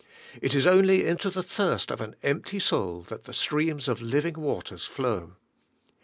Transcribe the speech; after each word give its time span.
It 0.41 0.55
is 0.55 0.65
only 0.65 1.05
into 1.05 1.29
the 1.29 1.43
thirst 1.43 1.91
of 1.91 2.01
an 2.01 2.15
empty 2.23 2.57
soul 2.57 3.03
that 3.09 3.25
the 3.25 3.33
streams 3.35 3.87
of 3.87 4.01
living 4.01 4.33
waters 4.33 4.83
flow. 4.83 5.35